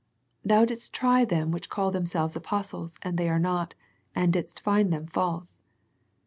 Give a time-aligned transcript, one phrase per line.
[0.51, 3.75] "Thou didst try them which call themselves apostles, and they are not,
[4.15, 5.59] and didst find them false."